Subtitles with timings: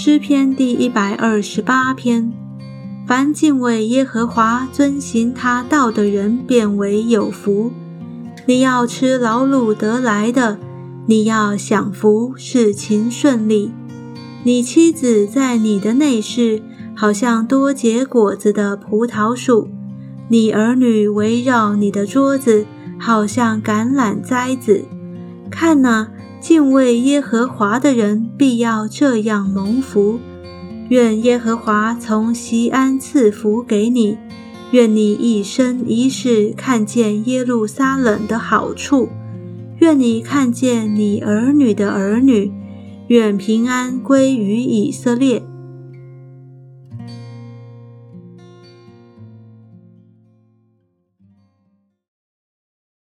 [0.00, 2.32] 诗篇第一百二十八篇：
[3.04, 7.72] 凡敬畏耶和华、遵行他道的人，变为有福。
[8.46, 10.56] 你要吃劳碌得来的，
[11.06, 13.72] 你要享福，事情顺利。
[14.44, 16.62] 你妻子在你的内室，
[16.94, 19.66] 好像多结果子的葡萄树；
[20.28, 22.64] 你儿女围绕你的桌子，
[23.00, 24.84] 好像橄榄栽子。
[25.50, 26.08] 看哪！
[26.40, 30.20] 敬畏耶和华的人必要这样蒙福。
[30.88, 34.16] 愿耶和华从西安赐福给你，
[34.70, 39.08] 愿你一生一世看见耶路撒冷的好处，
[39.78, 42.52] 愿你看见你儿女的儿女，
[43.08, 45.42] 愿平安归于以色列。